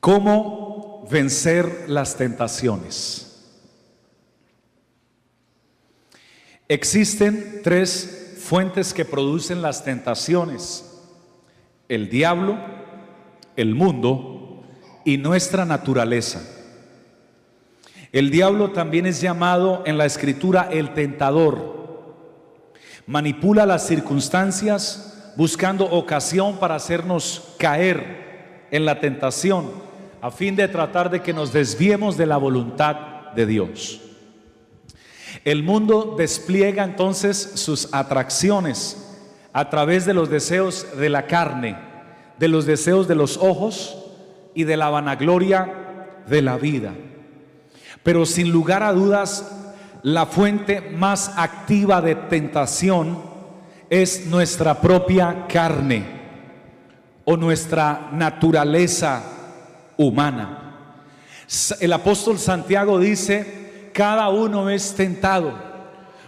[0.00, 3.26] ¿Cómo vencer las tentaciones?
[6.68, 11.02] Existen tres fuentes que producen las tentaciones.
[11.90, 12.56] El diablo,
[13.56, 14.62] el mundo
[15.04, 16.40] y nuestra naturaleza.
[18.10, 22.14] El diablo también es llamado en la escritura el tentador.
[23.06, 29.89] Manipula las circunstancias buscando ocasión para hacernos caer en la tentación
[30.20, 34.00] a fin de tratar de que nos desviemos de la voluntad de Dios.
[35.44, 39.18] El mundo despliega entonces sus atracciones
[39.52, 41.78] a través de los deseos de la carne,
[42.38, 43.96] de los deseos de los ojos
[44.54, 46.92] y de la vanagloria de la vida.
[48.02, 49.50] Pero sin lugar a dudas,
[50.02, 53.22] la fuente más activa de tentación
[53.88, 56.20] es nuestra propia carne
[57.24, 59.22] o nuestra naturaleza
[60.00, 60.58] humana.
[61.78, 65.52] El apóstol Santiago dice, cada uno es tentado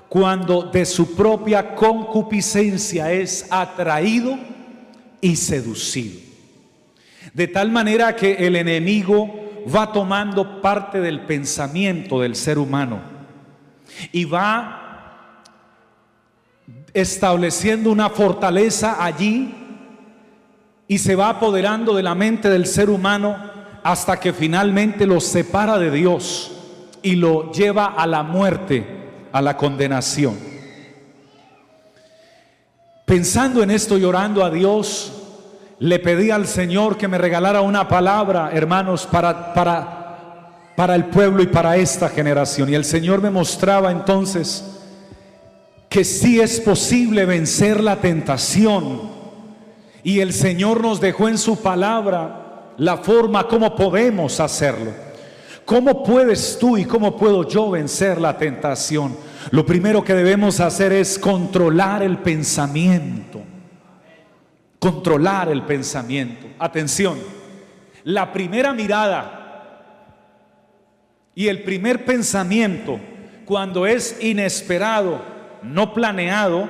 [0.08, 4.38] cuando de su propia concupiscencia es atraído
[5.22, 6.20] y seducido.
[7.32, 13.00] De tal manera que el enemigo va tomando parte del pensamiento del ser humano
[14.10, 15.40] y va
[16.92, 19.54] estableciendo una fortaleza allí
[20.86, 23.51] y se va apoderando de la mente del ser humano
[23.82, 26.52] hasta que finalmente lo separa de Dios
[27.02, 28.86] y lo lleva a la muerte,
[29.32, 30.36] a la condenación.
[33.04, 35.12] Pensando en esto y orando a Dios,
[35.80, 41.42] le pedí al Señor que me regalara una palabra, hermanos, para, para, para el pueblo
[41.42, 42.68] y para esta generación.
[42.68, 44.64] Y el Señor me mostraba entonces
[45.88, 49.10] que sí es posible vencer la tentación.
[50.04, 52.41] Y el Señor nos dejó en su palabra
[52.78, 54.92] la forma como podemos hacerlo.
[55.64, 59.16] ¿Cómo puedes tú y cómo puedo yo vencer la tentación?
[59.50, 63.42] Lo primero que debemos hacer es controlar el pensamiento.
[64.78, 66.48] Controlar el pensamiento.
[66.58, 67.18] Atención,
[68.04, 69.38] la primera mirada
[71.34, 72.98] y el primer pensamiento,
[73.44, 75.22] cuando es inesperado,
[75.62, 76.68] no planeado,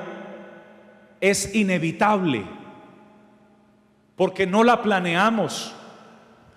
[1.19, 2.45] es inevitable,
[4.15, 5.73] porque no la planeamos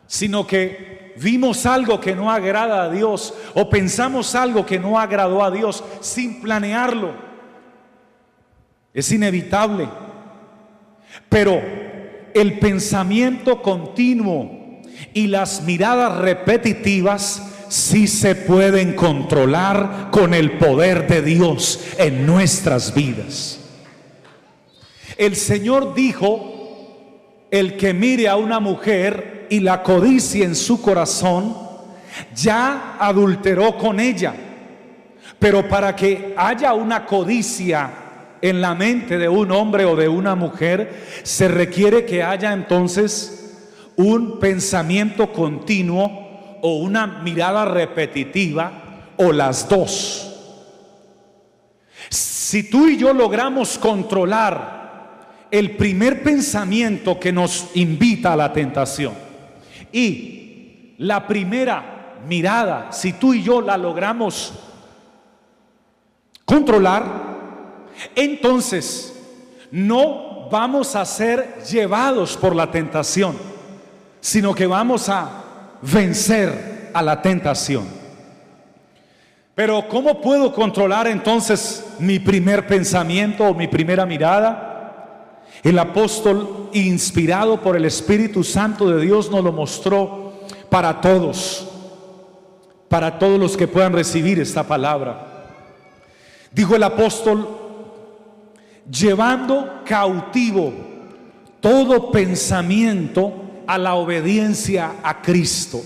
[0.07, 5.43] sino que vimos algo que no agrada a Dios o pensamos algo que no agradó
[5.43, 7.15] a Dios sin planearlo.
[8.93, 9.89] Es inevitable.
[11.29, 11.61] Pero
[12.35, 21.23] el pensamiento continuo y las miradas repetitivas sí se pueden controlar con el poder de
[21.23, 23.61] Dios en nuestras vidas.
[25.17, 31.57] El Señor dijo, el que mire a una mujer y la codicia en su corazón,
[32.35, 34.35] ya adulteró con ella.
[35.39, 37.91] Pero para que haya una codicia
[38.41, 43.57] en la mente de un hombre o de una mujer, se requiere que haya entonces
[43.97, 50.33] un pensamiento continuo o una mirada repetitiva o las dos.
[52.09, 59.26] Si tú y yo logramos controlar el primer pensamiento que nos invita a la tentación,
[59.93, 64.53] y la primera mirada, si tú y yo la logramos
[66.45, 67.05] controlar,
[68.15, 69.15] entonces
[69.71, 73.37] no vamos a ser llevados por la tentación,
[74.21, 75.31] sino que vamos a
[75.83, 77.85] vencer a la tentación.
[79.55, 84.76] Pero ¿cómo puedo controlar entonces mi primer pensamiento o mi primera mirada?
[85.67, 90.35] El apóstol, inspirado por el Espíritu Santo de Dios, nos lo mostró
[90.71, 91.67] para todos,
[92.89, 95.57] para todos los que puedan recibir esta palabra.
[96.53, 97.49] Dijo el apóstol,
[98.89, 100.73] llevando cautivo
[101.59, 103.33] todo pensamiento
[103.67, 105.83] a la obediencia a Cristo.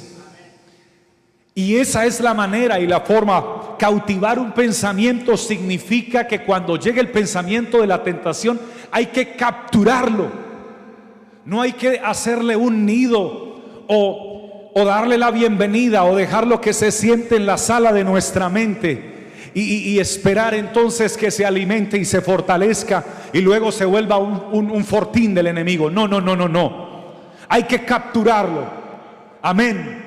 [1.54, 7.00] Y esa es la manera y la forma cautivar un pensamiento significa que cuando llegue
[7.00, 8.60] el pensamiento de la tentación
[8.90, 10.30] hay que capturarlo.
[11.46, 17.36] No hay que hacerle un nido o, darle la bienvenida o dejarlo que se siente
[17.36, 19.30] en la sala de nuestra mente.
[19.54, 25.34] Y, esperar entonces que se alimente y se fortalezca y luego se vuelva un fortín
[25.34, 25.90] del enemigo.
[25.90, 26.86] No, no, no, no, no.
[27.48, 28.64] Hay que capturarlo.
[29.40, 30.04] Amén.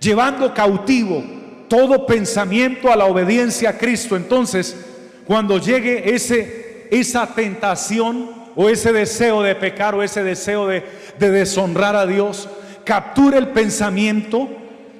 [0.00, 1.39] Llevando cautivo
[1.70, 4.16] todo pensamiento a la obediencia a Cristo.
[4.16, 4.76] Entonces,
[5.24, 10.82] cuando llegue ese, esa tentación o ese deseo de pecar o ese deseo de,
[11.20, 12.48] de deshonrar a Dios,
[12.84, 14.48] capture el pensamiento,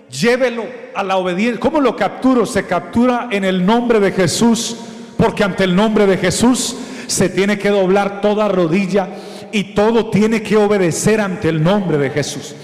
[0.09, 0.65] llévelo
[0.95, 1.59] a la obediencia.
[1.59, 2.47] ¿Cómo lo capturo?
[2.47, 4.77] Se captura en el nombre de Jesús,
[5.17, 6.77] porque ante el nombre de Jesús
[7.09, 9.09] se tiene que doblar toda rodilla
[9.51, 12.55] y todo tiene que obedecer ante el nombre de Jesús.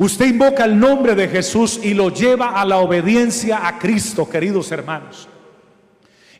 [0.00, 4.72] Usted invoca el nombre de Jesús y lo lleva a la obediencia a Cristo, queridos
[4.72, 5.28] hermanos.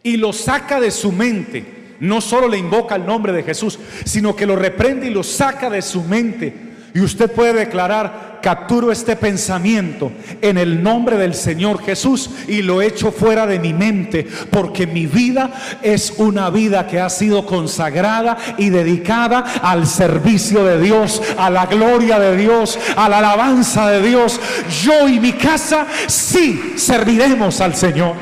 [0.02, 1.96] Y lo saca de su mente.
[2.00, 5.68] No solo le invoca el nombre de Jesús, sino que lo reprende y lo saca
[5.68, 11.82] de su mente y usted puede declarar, capturo este pensamiento en el nombre del Señor
[11.82, 15.50] Jesús y lo echo fuera de mi mente, porque mi vida
[15.82, 21.66] es una vida que ha sido consagrada y dedicada al servicio de Dios, a la
[21.66, 24.40] gloria de Dios, a la alabanza de Dios.
[24.82, 28.14] Yo y mi casa sí serviremos al Señor.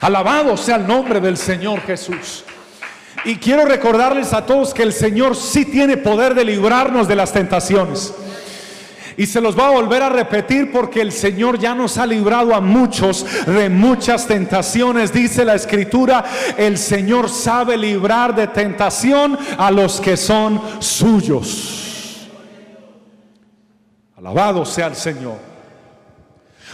[0.00, 2.44] Alabado sea el nombre del Señor Jesús.
[3.24, 7.32] Y quiero recordarles a todos que el Señor sí tiene poder de librarnos de las
[7.32, 8.14] tentaciones.
[9.20, 12.54] Y se los va a volver a repetir porque el Señor ya nos ha librado
[12.54, 15.12] a muchos de muchas tentaciones.
[15.12, 16.24] Dice la escritura,
[16.56, 22.30] el Señor sabe librar de tentación a los que son suyos.
[24.16, 25.36] Alabado sea el Señor.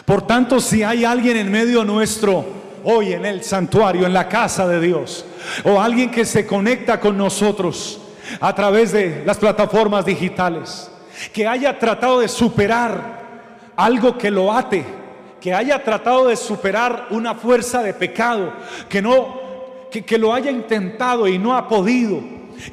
[0.04, 2.44] Por tanto, si hay alguien en medio nuestro,
[2.84, 5.25] hoy en el santuario, en la casa de Dios,
[5.64, 7.98] o alguien que se conecta con nosotros
[8.38, 10.93] a través de las plataformas digitales,
[11.33, 13.25] que haya tratado de superar
[13.77, 14.85] algo que lo ate,
[15.41, 18.53] que haya tratado de superar una fuerza de pecado,
[18.89, 19.45] que no
[19.91, 22.21] que, que lo haya intentado y no ha podido,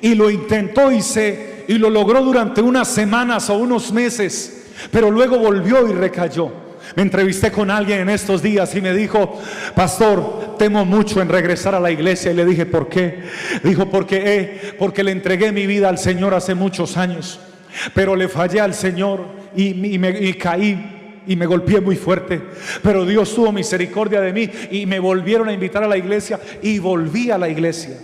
[0.01, 5.09] y lo intentó y se y lo logró durante unas semanas o unos meses, pero
[5.09, 6.63] luego volvió y recayó.
[6.95, 9.39] Me entrevisté con alguien en estos días y me dijo,
[9.73, 12.31] pastor, temo mucho en regresar a la iglesia.
[12.31, 13.23] Y le dije, ¿por qué?
[13.63, 17.39] Dijo, porque, porque le entregué mi vida al Señor hace muchos años,
[17.93, 19.25] pero le fallé al Señor
[19.55, 22.41] y, me, caí y me golpeé muy fuerte.
[22.81, 26.79] Pero Dios tuvo misericordia de mí y me volvieron a invitar a la iglesia y
[26.79, 27.97] volví a la iglesia.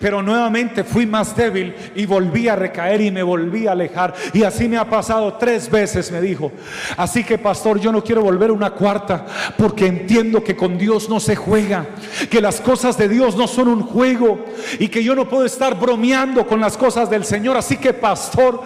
[0.00, 4.14] Pero nuevamente fui más débil y volví a recaer y me volví a alejar.
[4.32, 6.52] Y así me ha pasado tres veces, me dijo.
[6.96, 9.26] Así que, pastor, yo no quiero volver una cuarta
[9.56, 11.86] porque entiendo que con Dios no se juega,
[12.30, 14.44] que las cosas de Dios no son un juego
[14.78, 17.56] y que yo no puedo estar bromeando con las cosas del Señor.
[17.56, 18.62] Así que, pastor,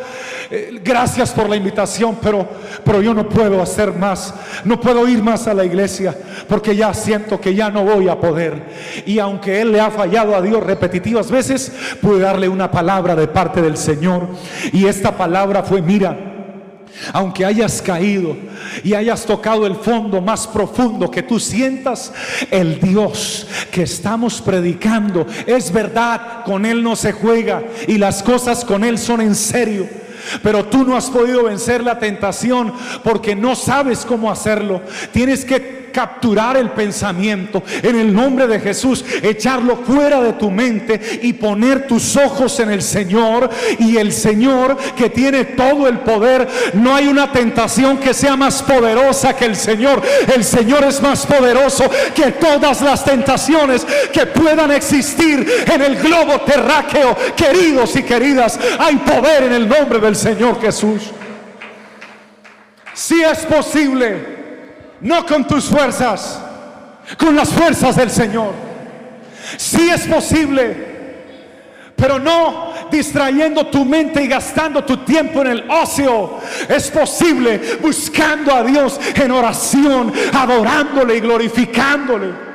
[0.51, 2.49] eh, gracias por la invitación, pero,
[2.85, 4.35] pero yo no puedo hacer más.
[4.65, 6.17] No puedo ir más a la iglesia
[6.49, 8.63] porque ya siento que ya no voy a poder.
[9.07, 10.63] Y aunque Él le ha fallado a Dios
[11.01, 14.29] repetitivamente, veces, pude darle una palabra de parte del Señor.
[14.73, 16.17] Y esta palabra fue, mira,
[17.13, 18.37] aunque hayas caído
[18.83, 22.13] y hayas tocado el fondo más profundo que tú sientas,
[22.51, 28.65] el Dios que estamos predicando es verdad, con Él no se juega y las cosas
[28.65, 29.89] con Él son en serio.
[30.43, 34.83] Pero tú no has podido vencer la tentación porque no sabes cómo hacerlo.
[35.13, 41.21] Tienes que capturar el pensamiento en el nombre de Jesús, echarlo fuera de tu mente
[41.23, 46.49] y poner tus ojos en el Señor y el Señor que tiene todo el poder.
[46.75, 50.03] No hay una tentación que sea más poderosa que el Señor.
[50.35, 56.41] El Señor es más poderoso que todas las tentaciones que puedan existir en el globo
[56.43, 57.17] terráqueo.
[57.37, 61.11] Queridos y queridas, hay poder en el nombre del Señor Jesús.
[62.95, 64.40] Si es posible
[65.01, 66.41] no con tus fuerzas,
[67.19, 68.53] con las fuerzas del Señor.
[69.57, 70.91] Si es posible,
[71.97, 76.39] pero no distrayendo tu mente y gastando tu tiempo en el ocio.
[76.69, 82.50] Es posible buscando a Dios en oración, adorándole y glorificándole.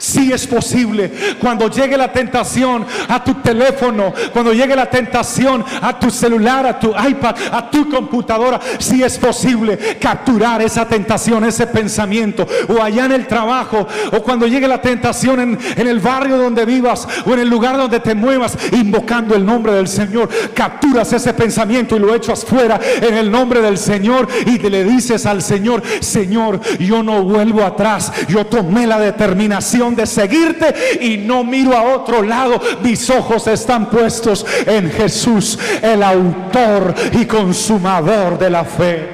[0.00, 5.98] Si es posible, cuando llegue la tentación a tu teléfono, cuando llegue la tentación a
[5.98, 11.66] tu celular, a tu iPad, a tu computadora, si es posible capturar esa tentación, ese
[11.66, 16.38] pensamiento, o allá en el trabajo, o cuando llegue la tentación en, en el barrio
[16.38, 21.12] donde vivas, o en el lugar donde te muevas, invocando el nombre del Señor, capturas
[21.12, 25.42] ese pensamiento y lo echas fuera en el nombre del Señor y le dices al
[25.42, 31.76] Señor, Señor, yo no vuelvo atrás, yo tomé la determinación de seguirte y no miro
[31.76, 32.60] a otro lado.
[32.82, 39.08] Mis ojos están puestos en Jesús, el autor y consumador de la fe.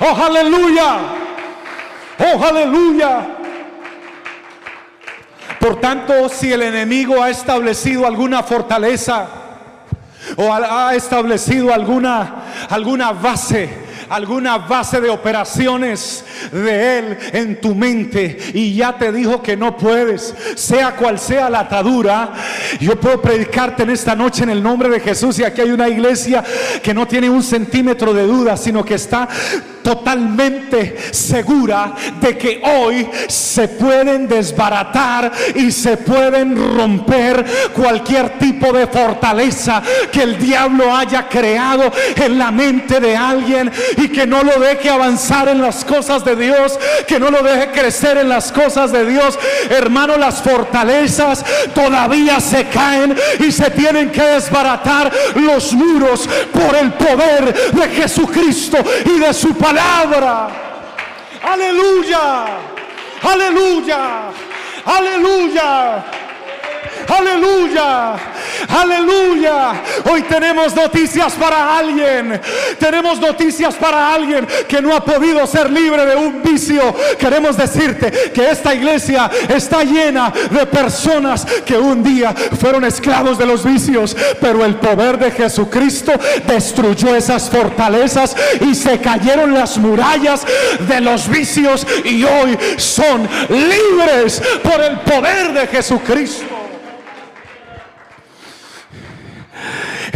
[0.00, 0.98] Oh, aleluya.
[2.18, 3.26] Oh, aleluya.
[5.60, 9.26] Por tanto, si el enemigo ha establecido alguna fortaleza
[10.36, 18.38] o ha establecido alguna alguna base alguna base de operaciones de Él en tu mente
[18.54, 22.32] y ya te dijo que no puedes, sea cual sea la atadura,
[22.80, 25.88] yo puedo predicarte en esta noche en el nombre de Jesús y aquí hay una
[25.88, 26.44] iglesia
[26.82, 29.28] que no tiene un centímetro de duda, sino que está
[29.86, 38.88] totalmente segura de que hoy se pueden desbaratar y se pueden romper cualquier tipo de
[38.88, 44.60] fortaleza que el diablo haya creado en la mente de alguien y que no lo
[44.60, 48.92] deje avanzar en las cosas de Dios, que no lo deje crecer en las cosas
[48.92, 49.38] de Dios.
[49.70, 56.92] Hermano, las fortalezas todavía se caen y se tienen que desbaratar los muros por el
[56.92, 60.48] poder de Jesucristo y de su palabra.
[61.42, 62.46] Aleluya.
[63.22, 64.30] Aleluya.
[64.84, 66.04] Aleluya.
[67.08, 68.35] Aleluya.
[68.68, 69.82] Aleluya.
[70.10, 72.40] Hoy tenemos noticias para alguien.
[72.78, 76.94] Tenemos noticias para alguien que no ha podido ser libre de un vicio.
[77.18, 83.46] Queremos decirte que esta iglesia está llena de personas que un día fueron esclavos de
[83.46, 86.12] los vicios, pero el poder de Jesucristo
[86.46, 90.44] destruyó esas fortalezas y se cayeron las murallas
[90.88, 96.65] de los vicios y hoy son libres por el poder de Jesucristo.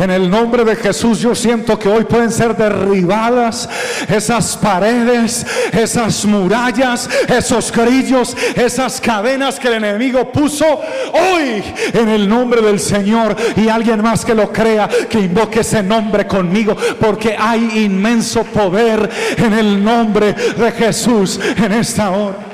[0.01, 3.69] En el nombre de Jesús yo siento que hoy pueden ser derribadas
[4.09, 12.27] esas paredes, esas murallas, esos grillos, esas cadenas que el enemigo puso hoy en el
[12.27, 13.37] nombre del Señor.
[13.57, 19.07] Y alguien más que lo crea, que invoque ese nombre conmigo, porque hay inmenso poder
[19.37, 22.50] en el nombre de Jesús en esta hora.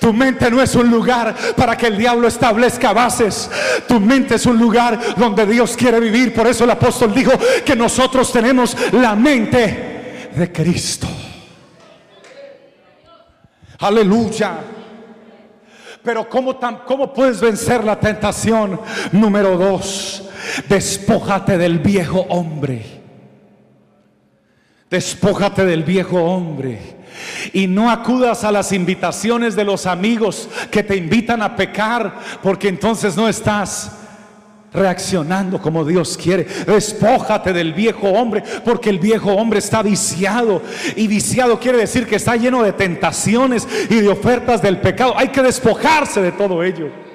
[0.00, 3.50] Tu mente no es un lugar para que el diablo establezca bases.
[3.86, 6.32] Tu mente es un lugar donde Dios quiere vivir.
[6.32, 7.32] Por eso el apóstol dijo
[7.64, 11.06] que nosotros tenemos la mente de Cristo.
[13.78, 14.58] Aleluya.
[16.02, 18.80] Pero ¿cómo, ¿cómo puedes vencer la tentación?
[19.12, 20.30] Número dos,
[20.66, 23.00] despójate del viejo hombre.
[24.88, 26.99] Despójate del viejo hombre.
[27.52, 32.68] Y no acudas a las invitaciones de los amigos que te invitan a pecar, porque
[32.68, 33.92] entonces no estás
[34.72, 36.44] reaccionando como Dios quiere.
[36.66, 40.62] Despójate del viejo hombre, porque el viejo hombre está viciado.
[40.96, 45.14] Y viciado quiere decir que está lleno de tentaciones y de ofertas del pecado.
[45.16, 47.09] Hay que despojarse de todo ello.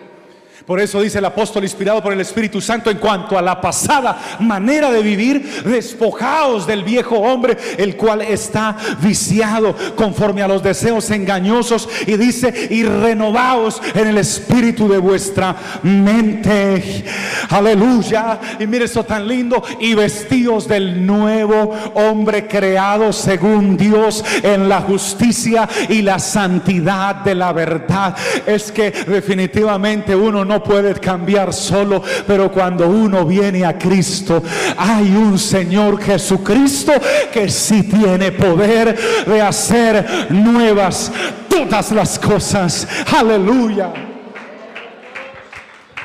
[0.65, 4.17] Por eso dice el apóstol inspirado por el Espíritu Santo en cuanto a la pasada
[4.39, 11.11] manera de vivir, despojaos del viejo hombre, el cual está viciado conforme a los deseos
[11.11, 17.05] engañosos y dice, y renovaos en el espíritu de vuestra mente.
[17.49, 18.39] Aleluya.
[18.59, 24.81] Y mire eso tan lindo, y vestidos del nuevo hombre creado según Dios en la
[24.81, 28.15] justicia y la santidad de la verdad.
[28.47, 34.41] Es que definitivamente uno no puede cambiar solo, pero cuando uno viene a Cristo,
[34.77, 36.93] hay un Señor Jesucristo
[37.31, 41.11] que sí tiene poder de hacer nuevas
[41.49, 42.87] todas las cosas.
[43.17, 43.91] Aleluya.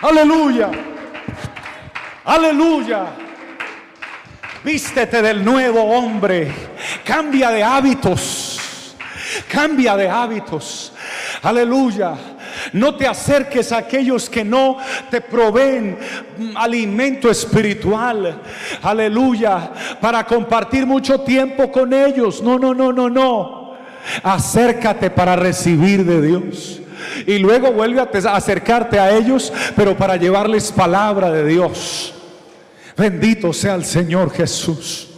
[0.03, 0.71] Aleluya.
[2.25, 3.07] Aleluya.
[4.65, 6.53] Vístete del nuevo hombre.
[7.05, 8.95] Cambia de hábitos.
[9.51, 10.93] Cambia de hábitos.
[11.43, 12.15] Aleluya.
[12.73, 14.77] No te acerques a aquellos que no
[15.11, 15.99] te proveen
[16.57, 18.41] alimento espiritual.
[18.83, 19.73] Aleluya.
[20.01, 22.43] Para compartir mucho tiempo con ellos.
[22.43, 23.75] No, no, no, no, no.
[24.23, 26.81] Acércate para recibir de Dios.
[27.27, 32.15] Y luego vuelve a acercarte a ellos, pero para llevarles palabra de Dios.
[32.97, 35.09] Bendito sea el Señor Jesús.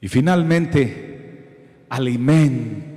[0.00, 2.89] Y finalmente, alimen,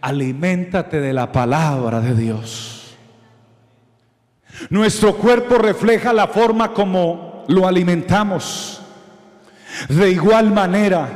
[0.00, 2.96] aliméntate de la palabra de Dios.
[4.68, 8.82] Nuestro cuerpo refleja la forma como lo alimentamos.
[9.88, 11.08] De igual manera,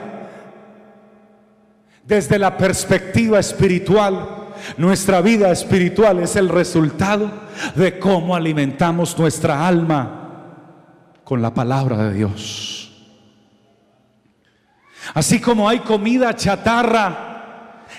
[2.04, 7.30] desde la perspectiva espiritual, nuestra vida espiritual es el resultado
[7.74, 10.20] de cómo alimentamos nuestra alma
[11.24, 12.92] con la palabra de Dios.
[15.12, 17.23] Así como hay comida chatarra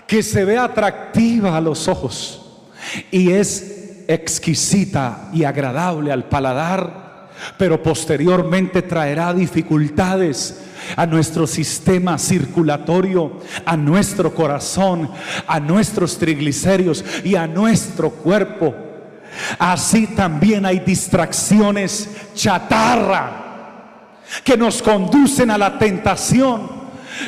[0.07, 2.41] que se ve atractiva a los ojos
[3.11, 10.61] y es exquisita y agradable al paladar, pero posteriormente traerá dificultades
[10.95, 15.09] a nuestro sistema circulatorio, a nuestro corazón,
[15.47, 18.73] a nuestros triglicéridos y a nuestro cuerpo.
[19.57, 23.41] Así también hay distracciones chatarra
[24.43, 26.74] que nos conducen a la tentación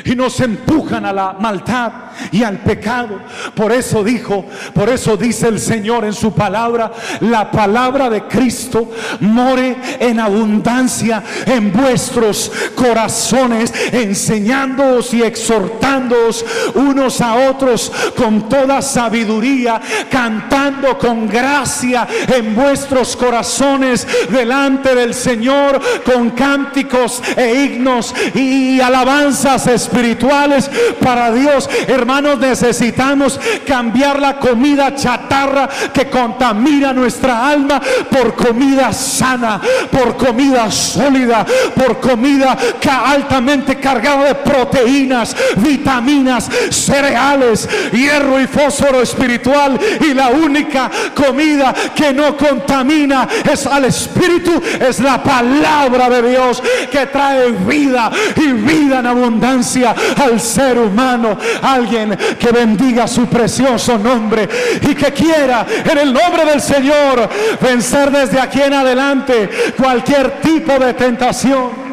[0.04, 1.92] y nos empujan a la maldad
[2.32, 3.20] y al pecado.
[3.54, 8.90] Por eso dijo, por eso dice el Señor en su palabra, la palabra de Cristo
[9.20, 19.80] more en abundancia en vuestros corazones, enseñándoos y exhortándoos unos a otros con toda sabiduría,
[20.10, 29.66] cantando con gracia en vuestros corazones delante del Señor con cánticos e himnos y alabanzas
[29.82, 30.70] espirituales
[31.00, 31.68] para Dios.
[31.86, 37.80] Hermanos, necesitamos cambiar la comida chatarra que contamina nuestra alma
[38.10, 42.56] por comida sana, por comida sólida, por comida
[43.04, 49.78] altamente cargada de proteínas, vitaminas, cereales, hierro y fósforo espiritual.
[50.00, 56.62] Y la única comida que no contamina es al espíritu, es la palabra de Dios
[56.90, 61.38] que trae vida y vida en abundancia al ser humano.
[61.62, 64.48] Alguien que bendiga su precioso nombre
[64.82, 67.28] y que quiera en el nombre del Señor
[67.60, 71.88] vencer desde aquí en adelante cualquier tipo de tentación.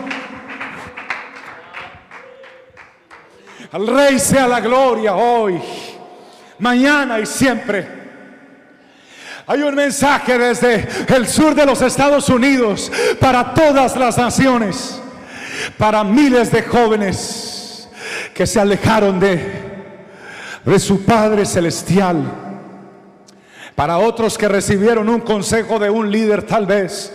[3.72, 5.60] Al Rey sea la gloria hoy,
[6.60, 8.06] mañana y siempre.
[9.48, 15.00] Hay un mensaje desde el sur de los Estados Unidos para todas las naciones,
[15.78, 17.55] para miles de jóvenes
[18.36, 19.40] que se alejaron de,
[20.66, 22.22] de su Padre Celestial.
[23.76, 27.14] Para otros que recibieron un consejo de un líder tal vez,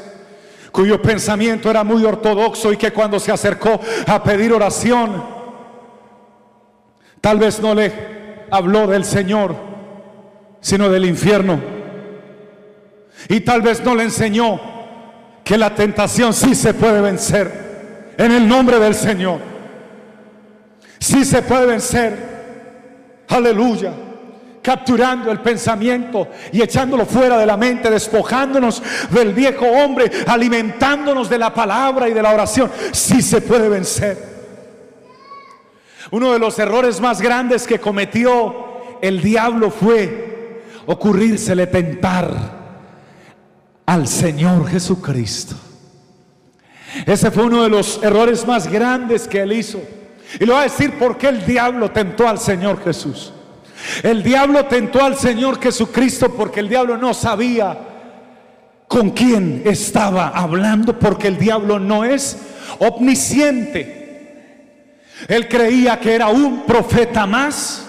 [0.73, 5.23] cuyo pensamiento era muy ortodoxo y que cuando se acercó a pedir oración,
[7.21, 9.55] tal vez no le habló del Señor,
[10.63, 11.61] sino del infierno.
[13.29, 14.59] Y tal vez no le enseñó
[15.45, 19.60] que la tentación sí se puede vencer en el nombre del Señor.
[21.01, 23.25] Si se puede vencer.
[23.29, 23.93] Aleluya.
[24.63, 31.39] Capturando el pensamiento y echándolo fuera de la mente, despojándonos del viejo hombre, alimentándonos de
[31.39, 32.71] la palabra y de la oración.
[32.93, 34.29] Si se puede vencer.
[36.11, 42.59] Uno de los errores más grandes que cometió el diablo fue ocurrírsele tentar
[43.87, 45.55] al Señor Jesucristo.
[47.07, 49.81] Ese fue uno de los errores más grandes que él hizo.
[50.39, 53.33] Y le voy a decir por qué el diablo tentó al Señor Jesús.
[54.03, 57.79] El diablo tentó al Señor Jesucristo porque el diablo no sabía
[58.87, 62.37] con quién estaba hablando, porque el diablo no es
[62.79, 64.01] omnisciente.
[65.29, 67.87] Él creía que era un profeta más,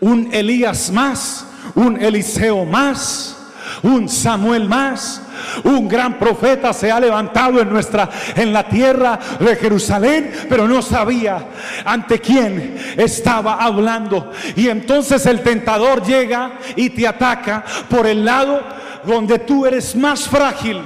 [0.00, 3.36] un Elías más, un Eliseo más,
[3.84, 5.20] un Samuel más,
[5.62, 10.80] un gran profeta se ha levantado en nuestra en la tierra de Jerusalén, pero no
[10.80, 11.46] sabía
[11.84, 14.32] ante quién estaba hablando.
[14.56, 18.62] Y entonces el tentador llega y te ataca por el lado
[19.04, 20.80] donde tú eres más frágil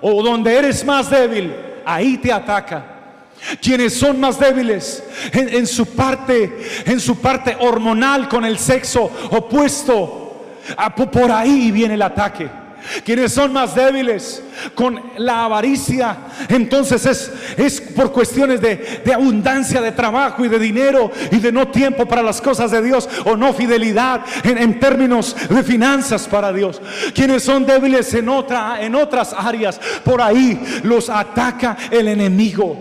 [0.00, 1.54] o donde eres más débil.
[1.84, 2.86] Ahí te ataca.
[3.60, 9.10] Quienes son más débiles en, en, su parte, en su parte hormonal con el sexo
[9.30, 10.29] opuesto,
[10.76, 12.48] ah, por ahí viene el ataque
[13.04, 14.42] quienes son más débiles
[14.74, 16.16] con la avaricia,
[16.48, 21.68] entonces es, es por cuestiones de, abundancia de trabajo y de dinero y de no
[21.68, 26.52] tiempo para las cosas de Dios o no fidelidad en, en términos de finanzas para
[26.52, 26.80] Dios.
[27.14, 32.76] Quienes son débiles en, otra, en otras áreas, por ahí los ataca el enemigo,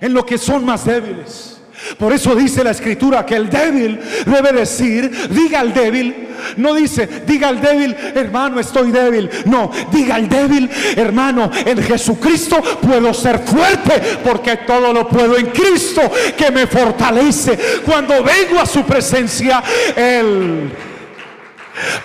[0.00, 1.51] en lo que son más débiles.
[1.98, 7.08] Por eso dice la escritura que el débil debe decir, diga al débil, No dice,
[7.26, 9.30] diga al débil, hermano, estoy débil.
[9.44, 15.46] No, diga al débil, hermano, en Jesucristo puedo ser fuerte porque todo lo puedo en
[15.46, 16.02] Cristo
[16.36, 17.58] que me fortalece.
[17.84, 19.62] Cuando vengo a su presencia,
[19.96, 20.70] Él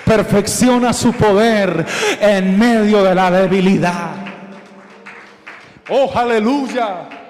[0.05, 1.85] perfecciona su poder
[2.19, 4.11] en medio de la debilidad.
[5.89, 7.26] Oh, aleluya.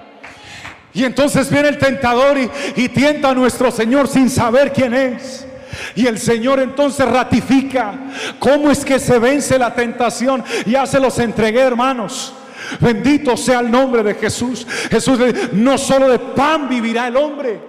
[0.94, 2.36] Y entonces viene el tentador
[2.76, 5.46] y, tienta a nuestro Señor sin saber quién es.
[5.94, 7.94] Y el Señor entonces ratifica
[8.38, 10.42] cómo es que se vence la tentación.
[10.66, 12.32] Ya se los entregué, hermanos.
[12.80, 14.66] Bendito sea el nombre de Jesús.
[14.90, 15.18] Jesús
[15.52, 17.60] no solo de pan vivirá el hombre.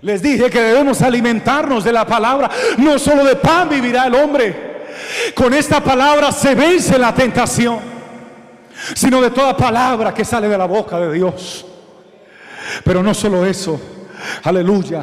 [0.00, 2.50] Les dije que debemos alimentarnos de la palabra.
[2.78, 4.72] No solo de pan vivirá el hombre.
[5.34, 7.78] Con esta palabra se vence la tentación,
[8.94, 11.66] sino de toda palabra que sale de la boca de Dios.
[12.84, 13.80] Pero no solo eso,
[14.42, 15.02] aleluya.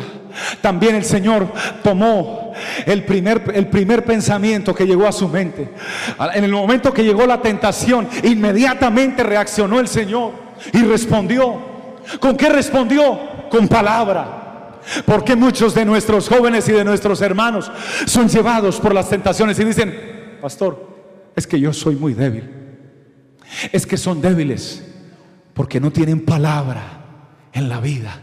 [0.62, 1.52] También el Señor
[1.84, 2.54] tomó
[2.86, 5.70] el primer, el primer pensamiento que llegó a su mente.
[6.34, 10.32] En el momento que llegó la tentación, inmediatamente reaccionó el Señor
[10.74, 11.70] y respondió.
[12.20, 13.20] ¿Con qué respondió?
[13.50, 14.80] Con palabra.
[15.06, 17.72] Porque muchos de nuestros jóvenes y de nuestros hermanos
[18.06, 20.88] son llevados por las tentaciones y dicen, pastor,
[21.36, 22.50] es que yo soy muy débil.
[23.72, 24.84] Es que son débiles
[25.54, 26.99] porque no tienen palabra
[27.54, 28.22] en la vida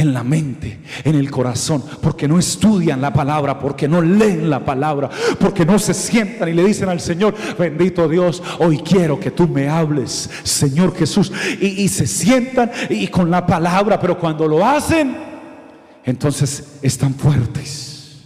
[0.00, 4.64] en la mente, en el corazón, porque no estudian la palabra, porque no leen la
[4.64, 9.30] palabra, porque no se sientan y le dicen al Señor, bendito Dios, hoy quiero que
[9.30, 14.64] tú me hables, Señor Jesús, y, se sientan y con la palabra, pero cuando lo
[14.64, 15.16] hacen,
[16.04, 18.20] entonces están fuertes.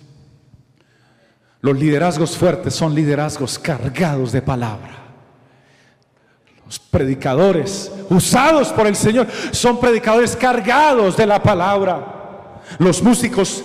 [1.60, 5.03] Los liderazgos fuertes son liderazgos cargados de palabra.
[6.66, 12.60] Los predicadores usados por el Señor son predicadores cargados de la palabra.
[12.78, 13.62] Los músicos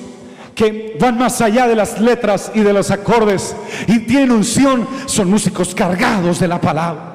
[0.54, 3.56] que van más allá de las letras y de los acordes
[3.88, 7.10] y tienen unción son músicos cargados de la palabra.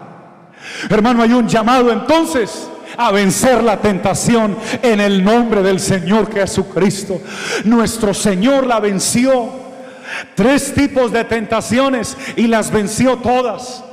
[0.88, 7.20] Hermano, hay un llamado entonces a vencer la tentación en el nombre del Señor Jesucristo.
[7.64, 9.62] Nuestro Señor la venció.
[10.34, 13.83] Tres tipos de tentaciones y las venció todas.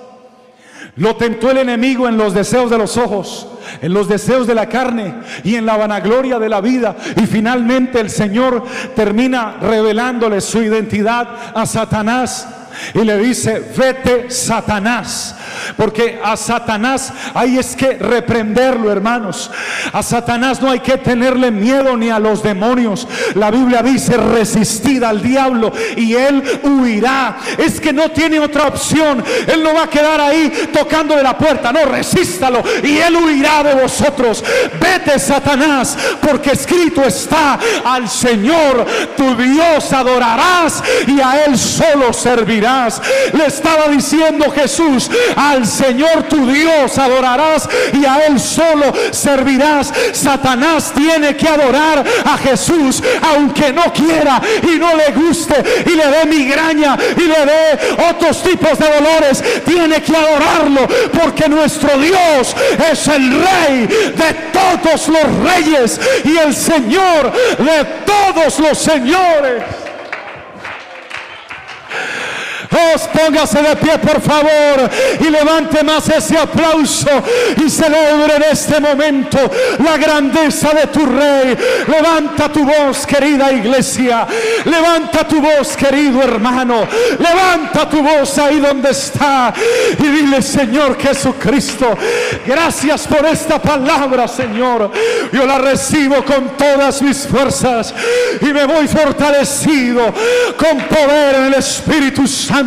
[0.98, 3.48] Lo tentó el enemigo en los deseos de los ojos,
[3.82, 6.96] en los deseos de la carne y en la vanagloria de la vida.
[7.16, 8.64] Y finalmente el Señor
[8.96, 12.61] termina revelándole su identidad a Satanás
[12.94, 15.36] y le dice, vete Satanás.
[15.78, 19.52] Porque a Satanás hay es que reprenderlo, hermanos.
[19.94, 23.08] A Satanás no hay que tenerle miedo ni a los demonios.
[23.36, 27.38] La Biblia dice, resistid al diablo y él huirá.
[27.58, 29.24] Es que no tiene otra opción.
[29.48, 31.72] Él no va a quedar ahí tocando de la puerta.
[31.72, 34.44] No, resístalo y él huirá de vosotros.
[34.80, 42.71] Vete Satanás, porque escrito está, al Señor tu Dios adorarás y a él solo servirás.
[43.34, 49.92] Le estaba diciendo Jesús, al Señor tu Dios adorarás y a Él solo servirás.
[50.14, 55.56] Satanás tiene que adorar a Jesús, aunque no quiera y no le guste
[55.86, 59.44] y le dé migraña y le dé otros tipos de dolores.
[59.66, 60.88] Tiene que adorarlo
[61.22, 62.56] porque nuestro Dios
[62.92, 69.81] es el Rey de todos los reyes y el Señor de todos los señores.
[72.72, 77.10] Os póngase de pie, por favor, y levante más ese aplauso
[77.58, 79.40] y celebre en este momento
[79.84, 81.58] la grandeza de tu rey.
[81.88, 84.26] Levanta tu voz, querida iglesia.
[84.64, 86.88] Levanta tu voz, querido hermano.
[87.20, 89.54] Levanta tu voz ahí donde está
[90.00, 91.98] y dile, Señor Jesucristo,
[92.46, 94.92] gracias por esta palabra, Señor.
[95.34, 97.94] Yo la recibo con todas mis fuerzas
[98.40, 100.14] y me voy fortalecido
[100.56, 102.61] con poder en el Espíritu Santo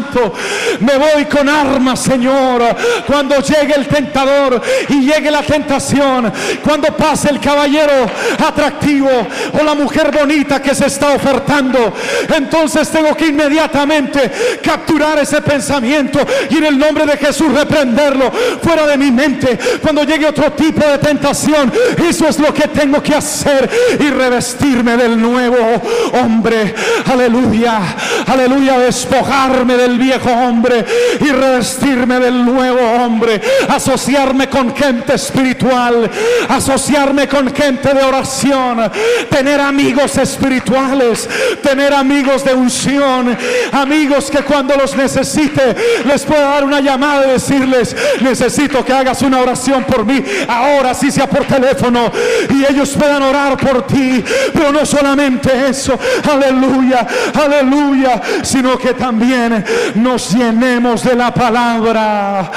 [0.80, 2.62] me voy con armas, Señor.
[3.06, 8.06] Cuando llegue el tentador y llegue la tentación, cuando pase el caballero
[8.46, 9.10] atractivo
[9.58, 11.92] o la mujer bonita que se está ofertando,
[12.34, 14.30] entonces tengo que inmediatamente
[14.62, 18.30] capturar ese pensamiento y en el nombre de Jesús reprenderlo
[18.62, 19.58] fuera de mi mente.
[19.80, 21.72] Cuando llegue otro tipo de tentación,
[22.08, 23.68] eso es lo que tengo que hacer
[24.00, 26.74] y revestirme del nuevo hombre.
[27.10, 27.80] Aleluya,
[28.26, 30.84] aleluya, despojarme de del viejo hombre
[31.20, 33.40] y revestirme del nuevo hombre.
[33.68, 36.10] Asociarme con gente espiritual,
[36.48, 38.90] asociarme con gente de oración,
[39.30, 41.28] tener amigos espirituales,
[41.62, 43.36] tener amigos de unción,
[43.72, 49.22] amigos que cuando los necesite les pueda dar una llamada y decirles, necesito que hagas
[49.22, 52.10] una oración por mí, ahora sí sea por teléfono
[52.50, 55.98] y ellos puedan orar por ti, pero no solamente eso,
[56.30, 59.64] aleluya, aleluya, sino que también
[59.94, 62.50] nos llenemos de la palabra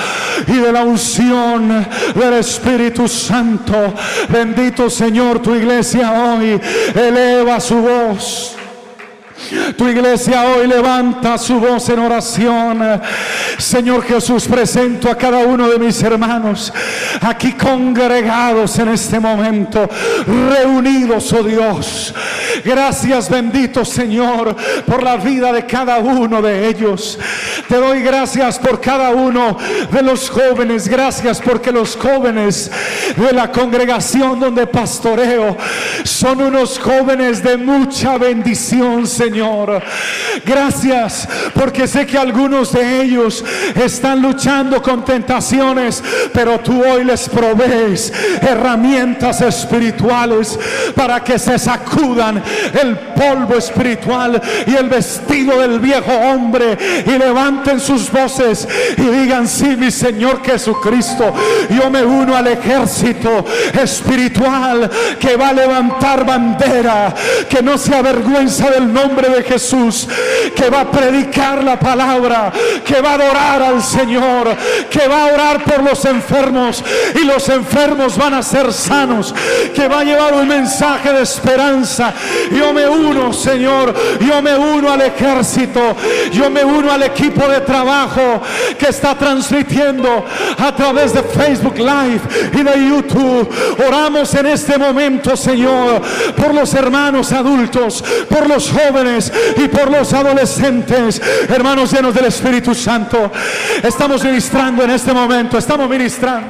[0.48, 3.94] y de la unción del Espíritu Santo.
[4.30, 6.60] Bendito Señor, tu iglesia hoy
[6.96, 8.58] eleva su voz.
[9.78, 13.02] Tu iglesia hoy levanta su voz en oración.
[13.60, 16.74] Señor Jesús, presento a cada uno de mis hermanos
[17.22, 19.88] aquí congregados en este momento,
[20.26, 22.14] reunidos, oh Dios.
[22.66, 27.20] Gracias bendito Señor por la vida de cada uno de ellos.
[27.68, 29.58] Te doy gracias por cada uno
[29.92, 30.88] de los jóvenes.
[30.88, 32.72] Gracias porque los jóvenes
[33.16, 35.58] de la congregación donde pastoreo
[36.04, 39.27] son unos jóvenes de mucha bendición, Señor.
[39.28, 39.84] Señor.
[40.46, 43.44] Gracias porque sé que algunos de ellos
[43.76, 46.02] están luchando con tentaciones,
[46.34, 50.58] pero tú hoy les provees herramientas espirituales
[50.96, 52.42] para que se sacudan
[52.82, 59.48] el polvo espiritual y el vestido del viejo hombre y levanten sus voces y digan,
[59.48, 61.34] sí, mi Señor Jesucristo,
[61.70, 67.14] yo me uno al ejército espiritual que va a levantar bandera,
[67.50, 70.08] que no se avergüenza del nombre de Jesús,
[70.56, 72.52] que va a predicar la palabra,
[72.86, 74.56] que va a adorar al Señor,
[74.90, 76.84] que va a orar por los enfermos
[77.20, 79.34] y los enfermos van a ser sanos,
[79.74, 82.14] que va a llevar un mensaje de esperanza.
[82.52, 85.96] Yo me uno, Señor, yo me uno al ejército,
[86.32, 88.42] yo me uno al equipo de trabajo
[88.78, 90.26] que está transmitiendo
[90.58, 92.22] a través de Facebook Live
[92.54, 93.50] y de YouTube.
[93.88, 96.02] Oramos en este momento, Señor,
[96.36, 99.07] por los hermanos adultos, por los jóvenes
[99.58, 103.32] y por los adolescentes, hermanos llenos del Espíritu Santo.
[103.82, 106.50] Estamos ministrando en este momento, estamos ministrando.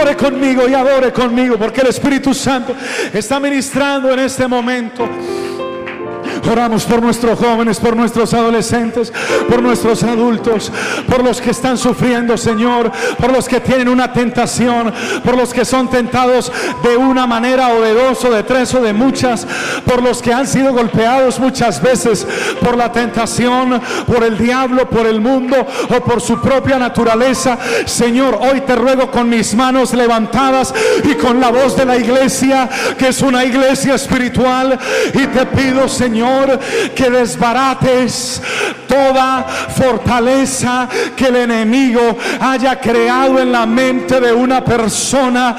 [0.00, 2.74] Ore conmigo y adore conmigo porque el Espíritu Santo
[3.12, 5.08] está ministrando en este momento.
[6.50, 9.12] Oramos por nuestros jóvenes, por nuestros adolescentes,
[9.48, 10.72] por nuestros adultos,
[11.06, 14.92] por los que están sufriendo, Señor, por los que tienen una tentación,
[15.24, 16.50] por los que son tentados
[16.82, 19.46] de una manera o de dos o de tres o de muchas,
[19.84, 22.26] por los que han sido golpeados muchas veces
[22.60, 27.58] por la tentación, por el diablo, por el mundo o por su propia naturaleza.
[27.84, 32.68] Señor, hoy te ruego con mis manos levantadas y con la voz de la iglesia,
[32.96, 34.78] que es una iglesia espiritual,
[35.14, 36.37] y te pido, Señor,
[36.94, 38.42] que desbarates
[38.86, 39.44] toda
[39.76, 42.00] fortaleza que el enemigo
[42.40, 45.56] haya creado en la mente de una persona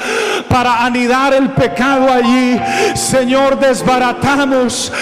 [0.48, 2.60] para anidar el pecado allí.
[2.94, 4.92] Señor, desbaratamos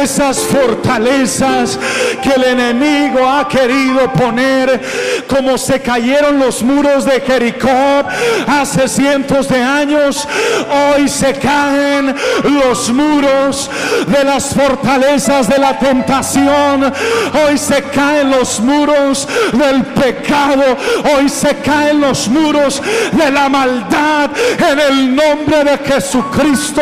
[0.00, 1.78] esas fortalezas
[2.22, 4.80] que el enemigo ha querido poner
[5.26, 7.68] como se cayeron los muros de Jericó
[8.46, 10.26] hace cientos de años.
[10.94, 12.14] Hoy se caen
[12.44, 13.70] los muros
[14.06, 16.90] de las fortalezas de la tentación.
[17.46, 20.62] Hoy se caen los muros del pecado.
[21.14, 22.80] Hoy se caen los muros
[23.12, 24.30] de la maldad
[24.70, 26.80] en el nombre de Jesucristo.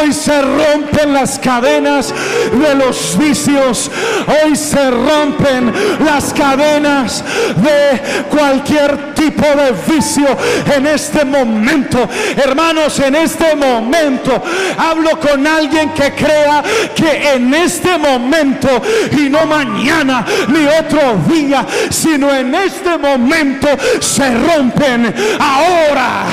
[0.00, 2.14] Hoy se rompen las cadenas
[2.52, 3.90] de los vicios.
[4.26, 5.70] Hoy se rompen
[6.06, 7.22] las cadenas
[7.54, 10.26] de cualquier tipo de vicio
[10.74, 12.08] en este momento.
[12.34, 14.42] Hermanos, en este momento
[14.78, 16.62] hablo con alguien que crea
[16.94, 18.68] que en este momento
[19.12, 23.68] y no mañana ni otro día, sino en este momento
[24.00, 26.24] se rompen ahora,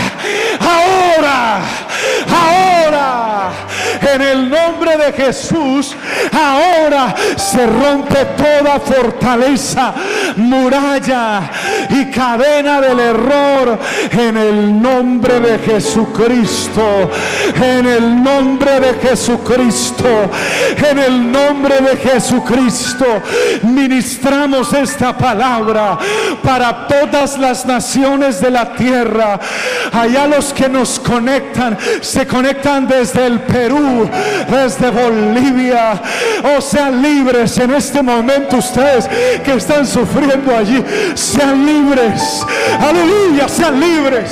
[0.60, 1.60] ahora,
[2.30, 3.52] ahora.
[4.02, 5.96] En el nombre de Jesús,
[6.32, 9.94] ahora se rompe toda fortaleza,
[10.36, 11.50] muralla
[11.90, 13.80] y cadena del error.
[14.12, 17.10] En el nombre de Jesucristo,
[17.62, 20.30] en el nombre de Jesucristo,
[20.90, 23.06] en el nombre de Jesucristo
[23.64, 25.98] ministramos esta palabra
[26.44, 29.40] para todas las naciones de la tierra.
[29.92, 34.10] Allá los que nos conectan, se conectan desde el Perú,
[34.50, 36.02] desde Bolivia.
[36.58, 39.08] O sean libres en este momento ustedes
[39.44, 40.84] que están sufriendo allí.
[41.16, 41.75] Sean libres.
[42.80, 44.32] Aleluya, sean libres.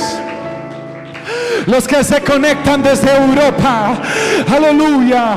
[1.66, 3.96] Los que se conectan desde Europa,
[4.54, 5.36] aleluya,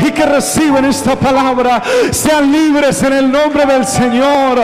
[0.00, 4.60] y que reciben esta palabra, sean libres en el nombre del Señor.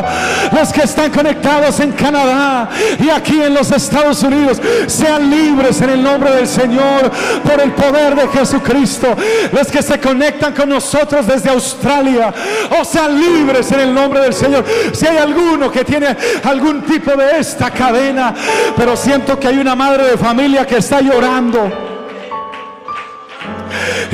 [0.53, 5.91] Los que están conectados en Canadá y aquí en los Estados Unidos, sean libres en
[5.91, 7.11] el nombre del Señor
[7.43, 9.15] por el poder de Jesucristo.
[9.53, 12.33] Los que se conectan con nosotros desde Australia,
[12.81, 14.65] o sean libres en el nombre del Señor.
[14.93, 18.35] Si hay alguno que tiene algún tipo de esta cadena,
[18.77, 21.94] pero siento que hay una madre de familia que está llorando.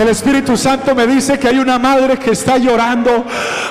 [0.00, 3.26] El Espíritu Santo me dice que hay una madre que está llorando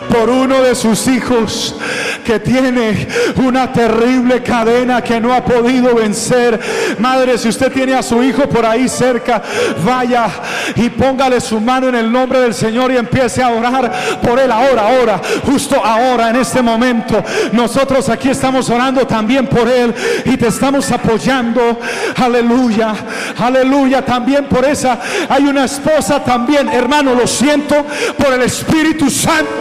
[0.10, 1.76] por uno de sus hijos
[2.24, 6.60] que tiene una terrible cadena que no ha podido vencer.
[7.00, 9.42] Madre, si usted tiene a su hijo por ahí cerca,
[9.84, 10.28] vaya
[10.76, 14.52] y póngale su mano en el nombre del Señor y empiece a orar por él
[14.52, 17.24] ahora, ahora, justo ahora, en este momento.
[17.54, 21.80] Nosotros aquí estamos orando también por él y te estamos apoyando.
[22.16, 22.94] Aleluya,
[23.40, 24.06] aleluya.
[24.06, 27.76] También por esa hay una esposa también, hermano, lo siento
[28.18, 29.52] por el Espíritu Santo.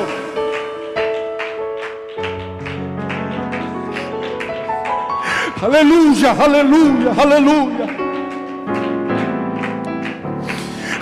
[5.61, 7.87] Aleluya, aleluya, aleluya.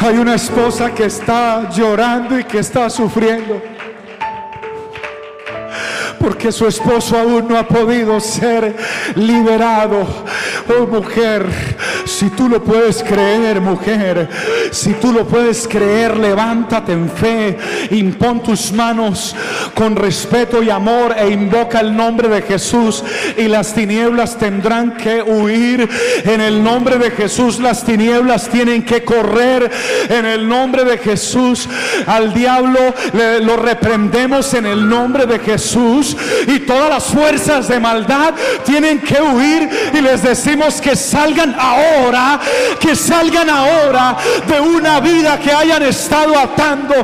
[0.00, 3.60] Hay una esposa que está llorando y que está sufriendo
[6.26, 8.74] porque su esposo aún no ha podido ser
[9.14, 10.04] liberado.
[10.68, 11.46] Oh mujer,
[12.06, 14.28] si tú lo puedes creer, mujer,
[14.70, 17.58] si tú lo puedes creer, levántate en fe,
[17.90, 19.34] impon tus manos
[19.74, 23.02] con respeto y amor e invoca el nombre de Jesús
[23.36, 25.88] y las tinieblas tendrán que huir
[26.24, 27.58] en el nombre de Jesús.
[27.58, 29.70] Las tinieblas tienen que correr
[30.08, 31.68] en el nombre de Jesús.
[32.06, 32.78] Al diablo
[33.42, 36.16] lo reprendemos en el nombre de Jesús
[36.46, 41.54] y todas las fuerzas de maldad tienen que huir y les decimos que salgan
[41.96, 42.40] ahora,
[42.78, 46.94] que salgan ahora de una vida que hayan estado atando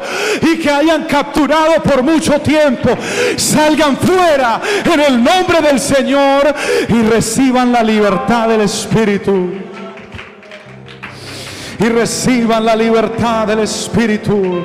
[0.42, 2.90] y que hayan capturado por mucho tiempo.
[3.36, 6.54] Salgan fuera en el nombre del Señor
[6.88, 9.72] y reciban la libertad del Espíritu
[11.82, 14.64] y reciban la libertad del Espíritu.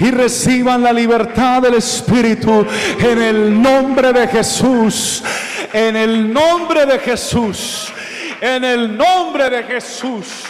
[0.00, 2.66] Y reciban la libertad del Espíritu
[2.98, 5.22] en el nombre de Jesús.
[5.72, 7.92] En el nombre de Jesús.
[8.40, 10.44] En el nombre de Jesús.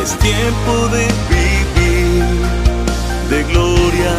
[0.00, 2.24] Es tiempo de vivir
[3.28, 4.14] de gloria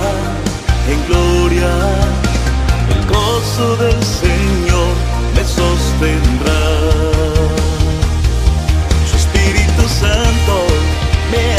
[0.89, 1.71] en gloria.
[2.89, 4.95] El gozo del Señor
[5.33, 6.96] me sostendrá.
[11.31, 11.56] me.